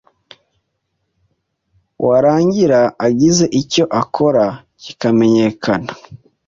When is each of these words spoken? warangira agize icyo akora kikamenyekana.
warangira 2.07 2.81
agize 3.07 3.45
icyo 3.61 3.83
akora 4.01 4.45
kikamenyekana. 4.81 5.91